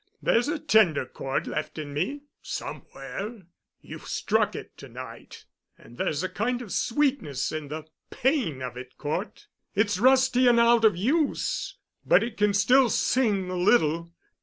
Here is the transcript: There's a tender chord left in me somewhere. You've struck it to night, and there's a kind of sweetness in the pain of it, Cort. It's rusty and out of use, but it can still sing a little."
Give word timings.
There's 0.19 0.47
a 0.47 0.57
tender 0.57 1.05
chord 1.05 1.45
left 1.45 1.77
in 1.77 1.93
me 1.93 2.21
somewhere. 2.41 3.43
You've 3.81 4.07
struck 4.07 4.55
it 4.55 4.75
to 4.79 4.89
night, 4.89 5.45
and 5.77 5.95
there's 5.99 6.23
a 6.23 6.27
kind 6.27 6.63
of 6.63 6.71
sweetness 6.71 7.51
in 7.51 7.67
the 7.67 7.83
pain 8.09 8.63
of 8.63 8.75
it, 8.77 8.97
Cort. 8.97 9.45
It's 9.75 9.99
rusty 9.99 10.47
and 10.47 10.59
out 10.59 10.85
of 10.85 10.97
use, 10.97 11.77
but 12.03 12.23
it 12.23 12.35
can 12.35 12.55
still 12.55 12.89
sing 12.89 13.51
a 13.51 13.55
little." 13.55 14.11